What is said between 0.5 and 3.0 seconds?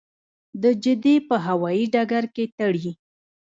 د جدې په هوايي ډګر کې تړي.